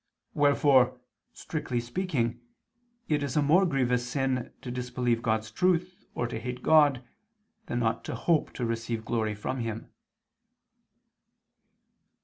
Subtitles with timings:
[0.33, 0.99] Wherefore
[1.31, 2.41] strictly speaking
[3.07, 7.03] it is a more grievous sin to disbelieve God's truth, or to hate God,
[7.67, 9.91] than not to hope to receive glory from Him.